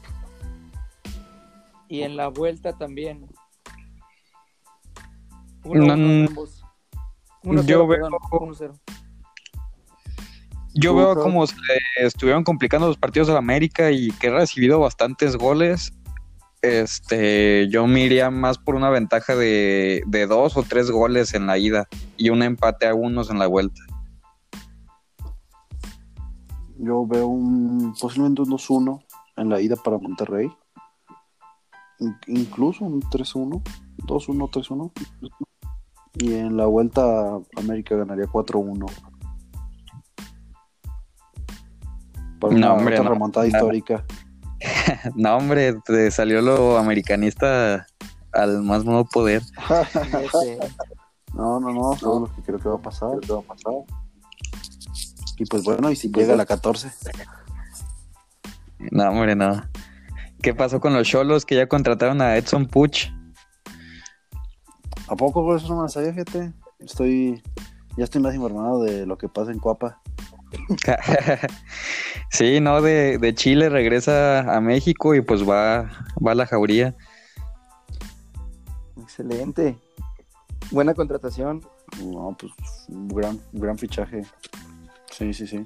Y 1.87 2.01
en 2.01 2.17
la 2.17 2.27
vuelta 2.27 2.73
también. 2.73 3.27
Uno, 5.69 5.95
No, 7.43 7.61
yo 7.63 7.85
1-0, 7.85 7.87
veo- 7.87 7.87
perdón, 7.87 8.11
1-0. 8.31 8.73
Yo 10.73 10.95
veo 10.95 11.15
como 11.23 11.47
se 11.47 11.55
estuvieron 11.97 12.43
complicando 12.43 12.87
los 12.87 12.97
partidos 12.97 13.27
de 13.27 13.33
la 13.33 13.39
América 13.39 13.89
y 13.91 14.11
que 14.11 14.27
ha 14.27 14.31
recibido 14.33 14.79
bastantes 14.79 15.35
goles. 15.35 15.91
Este, 16.61 17.67
yo 17.69 17.87
me 17.87 18.01
iría 18.01 18.29
más 18.29 18.57
por 18.57 18.75
una 18.75 18.89
ventaja 18.89 19.35
de, 19.35 20.01
de 20.07 20.27
dos 20.27 20.55
o 20.57 20.63
tres 20.63 20.91
goles 20.91 21.33
en 21.33 21.47
la 21.47 21.57
ida 21.57 21.87
y 22.17 22.29
un 22.29 22.43
empate 22.43 22.87
a 22.87 22.93
unos 22.93 23.29
en 23.29 23.39
la 23.39 23.47
vuelta. 23.47 23.81
Yo 26.77 27.05
veo 27.07 27.27
un 27.27 27.95
posiblemente 27.99 28.41
un 28.43 28.49
2-1 28.49 29.03
en 29.37 29.49
la 29.49 29.59
ida 29.61 29.75
para 29.77 29.97
Monterrey. 29.97 30.51
In- 31.99 32.15
incluso 32.27 32.85
un 32.85 33.01
3-1, 33.01 33.63
2-1, 34.05 34.49
3-1. 34.51 34.91
Y 36.19 36.33
en 36.33 36.57
la 36.57 36.65
vuelta 36.65 37.37
América 37.57 37.95
ganaría 37.95 38.25
4-1. 38.25 38.85
Para 42.39 42.53
No, 42.53 42.57
una 42.57 42.73
hombre, 42.73 42.95
otra 42.95 43.03
no. 43.05 43.09
remontada 43.11 43.45
Nada. 43.47 43.57
histórica. 43.59 44.03
No, 45.15 45.37
hombre, 45.37 45.75
te 45.85 46.09
salió 46.09 46.41
lo 46.41 46.77
americanista 46.77 47.85
al 48.33 48.63
más 48.63 48.85
no 48.85 49.05
poder. 49.05 49.41
No, 51.33 51.59
no, 51.59 51.71
no, 51.71 51.93
es 51.93 52.01
lo 52.01 52.31
que 52.35 52.41
creo 52.41 52.57
que 52.57 52.67
va 52.69 52.75
a 52.75 52.81
pasar. 52.81 53.09
va 53.29 53.39
a 53.39 53.41
pasar. 53.41 53.73
Y 55.37 55.45
pues 55.45 55.63
bueno, 55.63 55.91
y 55.91 55.95
si 55.95 56.09
llega 56.11 56.33
a 56.33 56.37
la 56.37 56.47
14. 56.47 56.89
No, 58.91 59.09
hombre, 59.09 59.35
no. 59.35 59.61
¿Qué 60.41 60.55
pasó 60.55 60.79
con 60.79 60.93
los 60.95 61.07
Cholos 61.07 61.45
que 61.45 61.55
ya 61.55 61.67
contrataron 61.67 62.21
a 62.21 62.37
Edson 62.37 62.65
Puch? 62.65 63.11
¿A 65.07 65.15
poco 65.15 65.43
por 65.43 65.57
eso 65.57 65.67
no 65.69 65.77
me 65.77 65.83
la 65.83 65.89
sabía, 65.89 66.11
fíjate? 66.11 66.53
Estoy, 66.79 67.41
ya 67.97 68.03
estoy 68.03 68.21
más 68.21 68.35
informado 68.35 68.83
de 68.83 69.05
lo 69.05 69.17
que 69.17 69.29
pasa 69.29 69.51
en 69.51 69.59
Cuapa. 69.59 70.01
sí, 72.29 72.59
no, 72.59 72.81
de, 72.81 73.17
de 73.17 73.35
Chile 73.35 73.69
regresa 73.69 74.55
a 74.55 74.61
México 74.61 75.15
y 75.15 75.21
pues 75.21 75.47
va, 75.47 75.89
va 76.25 76.31
a 76.31 76.35
la 76.35 76.45
jauría. 76.45 76.95
Excelente. 79.01 79.77
Buena 80.71 80.93
contratación. 80.93 81.61
No, 82.03 82.35
pues 82.37 82.51
un 82.89 83.07
gran, 83.07 83.39
un 83.53 83.61
gran 83.61 83.77
fichaje. 83.77 84.23
Sí, 85.11 85.33
sí, 85.33 85.47
sí. 85.47 85.65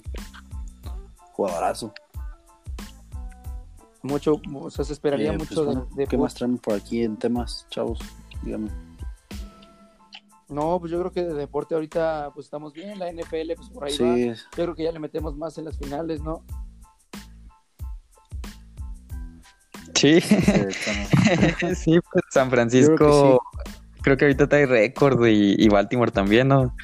Jugadorazo. 1.34 1.94
Mucho, 4.04 4.40
o 4.54 4.70
sea, 4.70 4.86
se 4.86 4.94
esperaría 4.94 5.34
Eh, 5.34 5.38
mucho 5.38 5.56
pues, 5.56 5.66
bueno, 5.66 5.88
de, 5.92 6.04
de 6.04 6.08
¿Qué 6.08 6.18
más 6.18 6.34
traen 6.34 6.58
por 6.58 6.74
aquí 6.76 7.04
en 7.04 7.18
temas, 7.18 7.68
chavos? 7.70 8.00
Dígame. 8.44 8.70
No, 10.52 10.80
pues 10.82 10.92
yo 10.92 11.00
creo 11.00 11.12
que 11.14 11.24
de 11.24 11.34
deporte 11.34 11.76
ahorita 11.76 12.32
pues 12.34 12.48
estamos 12.48 12.74
bien, 12.74 13.00
la 13.00 13.10
NFL 13.10 13.54
pues 13.56 13.70
por 13.70 13.86
ahí 13.86 13.98
va. 13.98 14.16
Sí, 14.16 14.28
Yo 14.28 14.36
creo 14.52 14.76
que 14.76 14.84
ya 14.84 14.92
le 14.92 15.00
metemos 15.00 15.38
más 15.38 15.58
en 15.58 15.64
las 15.64 15.78
finales, 15.78 16.22
¿no? 16.22 16.44
Sí, 19.96 20.20
sí, 20.20 22.00
pues 22.12 22.24
San 22.32 22.50
Francisco 22.50 23.42
creo 24.02 24.18
que, 24.18 24.26
ahorita 24.26 24.50
trae 24.50 24.66
récord 24.66 25.26
y, 25.26 25.56
y 25.58 25.70
Baltimore 25.70 26.12
también, 26.12 26.50
¿no? 26.50 26.76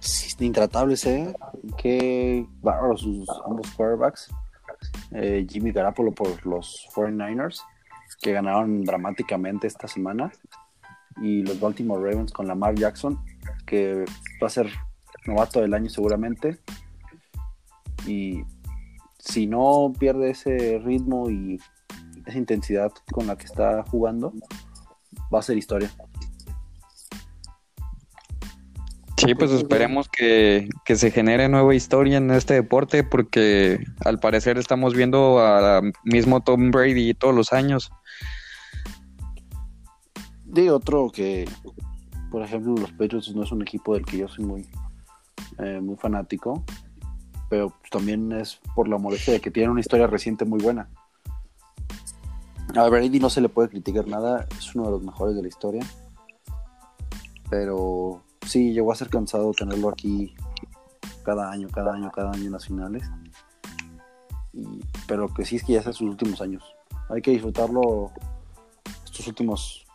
sí, 0.00 0.44
intratables, 0.44 1.04
¿eh? 1.04 1.34
Qué 1.76 2.46
bárbaros 2.62 3.02
sus 3.02 3.28
ambos 3.44 3.70
quarterbacks. 3.72 4.30
Eh, 5.12 5.46
Jimmy 5.46 5.72
Garapolo 5.72 6.12
por 6.12 6.46
los 6.46 6.88
49ers, 6.94 7.60
que 8.22 8.32
ganaron 8.32 8.84
dramáticamente 8.84 9.66
esta 9.66 9.86
semana. 9.86 10.32
Y 11.22 11.42
los 11.42 11.58
Baltimore 11.58 12.02
Ravens 12.02 12.32
con 12.32 12.46
Lamar 12.46 12.74
Jackson, 12.74 13.18
que 13.64 14.04
va 14.42 14.46
a 14.46 14.50
ser 14.50 14.68
novato 15.26 15.60
del 15.60 15.74
año 15.74 15.90
seguramente. 15.90 16.58
Y 18.06 18.42
si 19.18 19.46
no 19.46 19.92
pierde 19.98 20.30
ese 20.30 20.80
ritmo 20.84 21.30
y 21.30 21.60
esa 22.26 22.38
intensidad 22.38 22.92
con 23.12 23.26
la 23.26 23.36
que 23.36 23.46
está 23.46 23.82
jugando, 23.84 24.32
va 25.32 25.40
a 25.40 25.42
ser 25.42 25.56
historia. 25.56 25.90
Sí, 29.16 29.34
pues 29.34 29.50
esperemos 29.50 30.08
que, 30.08 30.68
que 30.84 30.94
se 30.94 31.10
genere 31.10 31.48
nueva 31.48 31.74
historia 31.74 32.18
en 32.18 32.30
este 32.30 32.54
deporte 32.54 33.02
porque 33.02 33.80
al 34.04 34.20
parecer 34.20 34.58
estamos 34.58 34.94
viendo 34.94 35.40
a 35.40 35.80
mismo 36.04 36.42
Tom 36.42 36.70
Brady 36.70 37.14
todos 37.14 37.34
los 37.34 37.52
años. 37.52 37.90
De 40.56 40.70
otro 40.70 41.10
que, 41.10 41.46
por 42.30 42.40
ejemplo, 42.40 42.74
los 42.76 42.90
Patriots 42.92 43.34
no 43.34 43.42
es 43.42 43.52
un 43.52 43.60
equipo 43.60 43.92
del 43.92 44.06
que 44.06 44.16
yo 44.16 44.26
soy 44.26 44.46
muy, 44.46 44.66
eh, 45.58 45.82
muy 45.82 45.96
fanático, 45.96 46.64
pero 47.50 47.74
también 47.90 48.32
es 48.32 48.58
por 48.74 48.88
la 48.88 48.96
molestia 48.96 49.34
de 49.34 49.42
que 49.42 49.50
tiene 49.50 49.68
una 49.68 49.80
historia 49.80 50.06
reciente 50.06 50.46
muy 50.46 50.62
buena. 50.62 50.88
A 52.74 52.88
Brady 52.88 53.20
no 53.20 53.28
se 53.28 53.42
le 53.42 53.50
puede 53.50 53.68
criticar 53.68 54.08
nada, 54.08 54.46
es 54.58 54.74
uno 54.74 54.86
de 54.86 54.92
los 54.92 55.02
mejores 55.02 55.36
de 55.36 55.42
la 55.42 55.48
historia, 55.48 55.82
pero 57.50 58.24
sí, 58.46 58.72
llegó 58.72 58.92
a 58.92 58.96
ser 58.96 59.10
cansado 59.10 59.52
tenerlo 59.52 59.90
aquí 59.90 60.34
cada 61.22 61.50
año, 61.50 61.68
cada 61.68 61.92
año, 61.92 62.10
cada 62.10 62.30
año 62.30 62.44
en 62.44 62.52
las 62.52 62.64
finales. 62.64 63.04
Pero 65.06 65.28
que 65.34 65.44
sí 65.44 65.56
es 65.56 65.64
que 65.64 65.74
ya 65.74 65.80
es 65.80 65.84
sus 65.84 66.08
últimos 66.08 66.40
años. 66.40 66.64
Hay 67.10 67.20
que 67.20 67.32
disfrutarlo 67.32 68.10
estos 69.04 69.28
últimos 69.28 69.85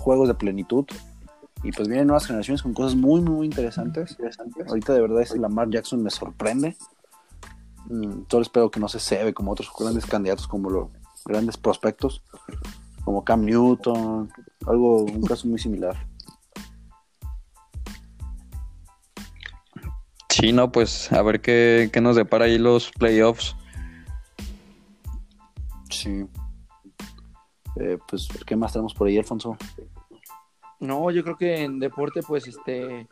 juegos 0.00 0.28
de 0.28 0.34
plenitud. 0.34 0.86
Y 1.62 1.72
pues 1.72 1.88
vienen 1.88 2.06
nuevas 2.06 2.26
generaciones 2.26 2.62
con 2.62 2.72
cosas 2.72 2.96
muy, 2.96 3.20
muy 3.20 3.46
interesantes. 3.46 4.16
Ahorita 4.66 4.94
de 4.94 5.02
verdad 5.02 5.20
ese 5.20 5.38
Lamar 5.38 5.68
Jackson 5.68 6.02
me 6.02 6.10
sorprende. 6.10 6.76
Mm, 7.86 8.22
solo 8.30 8.42
espero 8.42 8.70
que 8.70 8.80
no 8.80 8.88
se 8.88 8.98
cebe 8.98 9.34
como 9.34 9.52
otros 9.52 9.70
grandes 9.78 10.06
candidatos, 10.06 10.48
como 10.48 10.70
los 10.70 10.88
grandes 11.26 11.56
prospectos, 11.56 12.22
como 13.04 13.24
Cam 13.24 13.44
Newton, 13.44 14.30
algo, 14.66 15.04
un 15.04 15.22
caso 15.22 15.48
muy 15.48 15.58
similar. 15.58 15.96
Sí, 20.30 20.52
no, 20.52 20.72
pues 20.72 21.12
a 21.12 21.20
ver 21.22 21.40
qué, 21.42 21.90
qué 21.92 22.00
nos 22.00 22.16
depara 22.16 22.46
ahí 22.46 22.58
los 22.58 22.90
playoffs. 22.92 23.54
Sí. 25.90 26.26
Eh, 27.76 27.98
pues, 28.08 28.28
¿qué 28.46 28.56
más 28.56 28.72
tenemos 28.72 28.94
por 28.94 29.08
ahí, 29.08 29.18
Alfonso? 29.18 29.56
No, 30.80 31.10
yo 31.10 31.22
creo 31.22 31.36
que 31.36 31.62
en 31.62 31.78
deporte, 31.78 32.22
pues, 32.22 32.46
este, 32.48 33.08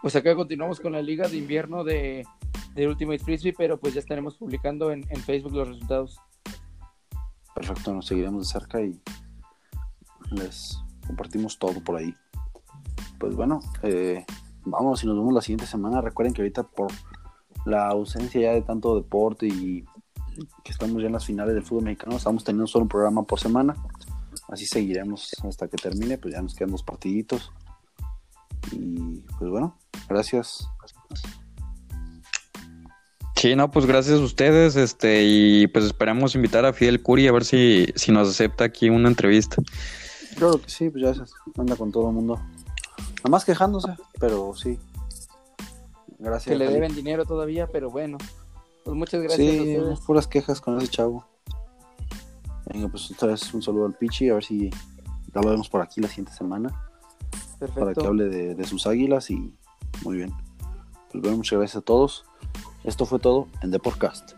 pues 0.00 0.16
acá 0.16 0.34
continuamos 0.34 0.80
con 0.80 0.92
la 0.92 1.02
liga 1.02 1.28
de 1.28 1.36
invierno 1.36 1.84
de, 1.84 2.26
de 2.74 2.88
Ultimate 2.88 3.20
Frisbee, 3.20 3.54
pero 3.56 3.78
pues 3.78 3.94
ya 3.94 4.00
estaremos 4.00 4.36
publicando 4.36 4.90
en, 4.90 5.04
en 5.08 5.20
Facebook 5.20 5.52
los 5.52 5.68
resultados. 5.68 6.18
Perfecto, 7.54 7.92
nos 7.94 8.06
seguiremos 8.06 8.48
de 8.48 8.52
cerca 8.52 8.80
y 8.80 9.00
les 10.30 10.82
compartimos 11.06 11.58
todo 11.58 11.82
por 11.84 11.96
ahí. 11.96 12.14
Pues 13.18 13.36
bueno, 13.36 13.60
eh, 13.82 14.24
vamos 14.64 15.04
y 15.04 15.06
nos 15.06 15.16
vemos 15.16 15.32
la 15.32 15.42
siguiente 15.42 15.66
semana. 15.66 16.00
Recuerden 16.00 16.34
que 16.34 16.42
ahorita 16.42 16.64
por 16.64 16.90
la 17.64 17.88
ausencia 17.88 18.40
ya 18.40 18.52
de 18.52 18.62
tanto 18.62 18.96
deporte 18.96 19.46
y 19.46 19.84
que 20.64 20.72
estamos 20.72 21.00
ya 21.00 21.06
en 21.06 21.12
las 21.12 21.26
finales 21.26 21.54
del 21.54 21.62
fútbol 21.62 21.84
mexicano, 21.84 22.16
estamos 22.16 22.42
teniendo 22.42 22.66
solo 22.66 22.84
un 22.84 22.88
programa 22.88 23.22
por 23.22 23.38
semana. 23.38 23.76
Así 24.52 24.66
seguiremos 24.66 25.30
hasta 25.48 25.66
que 25.66 25.78
termine, 25.78 26.18
pues 26.18 26.34
ya 26.34 26.42
nos 26.42 26.54
quedan 26.54 26.72
dos 26.72 26.82
partiditos. 26.82 27.50
Y 28.70 29.20
pues 29.38 29.50
bueno, 29.50 29.78
gracias. 30.10 30.68
Sí, 33.36 33.56
no, 33.56 33.70
pues 33.70 33.86
gracias 33.86 34.20
a 34.20 34.22
ustedes, 34.22 34.76
este, 34.76 35.24
y 35.24 35.66
pues 35.68 35.86
esperamos 35.86 36.34
invitar 36.34 36.66
a 36.66 36.74
Fidel 36.74 37.02
Curi 37.02 37.26
a 37.28 37.32
ver 37.32 37.46
si, 37.46 37.86
si 37.96 38.12
nos 38.12 38.28
acepta 38.28 38.64
aquí 38.64 38.90
una 38.90 39.08
entrevista. 39.08 39.56
Claro 40.36 40.60
que 40.60 40.68
sí, 40.68 40.90
pues 40.90 41.02
ya 41.02 41.24
anda 41.56 41.74
con 41.74 41.90
todo 41.90 42.08
el 42.10 42.14
mundo. 42.14 42.36
Nada 42.36 43.30
más 43.30 43.46
quejándose, 43.46 43.94
pero 44.20 44.54
sí. 44.54 44.78
Gracias. 46.18 46.52
Que 46.52 46.56
le 46.62 46.70
deben 46.70 46.94
dinero 46.94 47.24
todavía, 47.24 47.68
pero 47.68 47.90
bueno. 47.90 48.18
Pues 48.84 48.94
muchas 48.94 49.22
gracias 49.22 49.40
a 49.48 49.50
Sí, 49.50 49.76
ustedes. 49.78 50.00
puras 50.00 50.26
quejas 50.28 50.60
con 50.60 50.76
ese 50.76 50.88
chavo. 50.88 51.26
Venga, 52.66 52.88
pues 52.88 53.10
otra 53.10 53.28
vez 53.28 53.52
un 53.54 53.62
saludo 53.62 53.86
al 53.86 53.94
Pichi, 53.94 54.28
a 54.28 54.34
ver 54.34 54.44
si 54.44 54.70
ya 54.70 55.40
lo 55.40 55.50
vemos 55.50 55.68
por 55.68 55.80
aquí 55.80 56.00
la 56.00 56.08
siguiente 56.08 56.32
semana 56.32 56.68
para 57.58 57.72
que 57.72 57.80
Perfecto. 57.80 58.06
hable 58.08 58.24
de, 58.28 58.54
de 58.54 58.64
sus 58.64 58.86
águilas 58.86 59.30
y 59.30 59.54
muy 60.04 60.16
bien. 60.16 60.32
Pues 61.10 61.22
bueno, 61.22 61.36
muchas 61.38 61.58
gracias 61.58 61.76
a 61.76 61.84
todos. 61.84 62.24
Esto 62.84 63.06
fue 63.06 63.18
todo 63.18 63.48
en 63.62 63.70
The 63.70 63.78
Podcast. 63.78 64.32